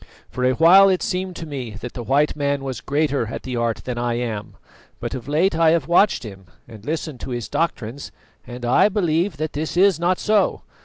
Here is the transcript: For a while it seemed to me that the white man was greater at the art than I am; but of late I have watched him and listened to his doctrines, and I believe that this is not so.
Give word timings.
For 0.31 0.43
a 0.43 0.53
while 0.53 0.89
it 0.89 1.03
seemed 1.03 1.35
to 1.35 1.45
me 1.45 1.75
that 1.79 1.93
the 1.93 2.01
white 2.01 2.35
man 2.35 2.63
was 2.63 2.81
greater 2.81 3.27
at 3.27 3.43
the 3.43 3.55
art 3.55 3.83
than 3.85 3.99
I 3.99 4.15
am; 4.15 4.55
but 4.99 5.13
of 5.13 5.27
late 5.27 5.55
I 5.55 5.69
have 5.69 5.87
watched 5.87 6.23
him 6.23 6.47
and 6.67 6.83
listened 6.83 7.19
to 7.19 7.29
his 7.29 7.47
doctrines, 7.47 8.11
and 8.43 8.65
I 8.65 8.89
believe 8.89 9.37
that 9.37 9.53
this 9.53 9.77
is 9.77 9.99
not 9.99 10.17
so. 10.17 10.63